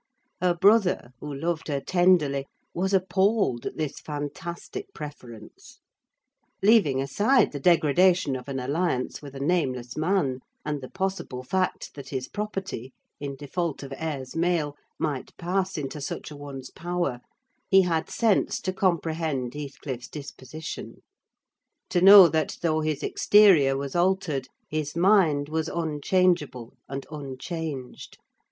[0.41, 5.79] Her brother, who loved her tenderly, was appalled at this fantastic preference.
[6.63, 11.93] Leaving aside the degradation of an alliance with a nameless man, and the possible fact
[11.93, 17.19] that his property, in default of heirs male, might pass into such a one's power,
[17.69, 21.03] he had sense to comprehend Heathcliff's disposition:
[21.91, 28.17] to know that, though his exterior was altered, his mind was unchangeable and unchanged.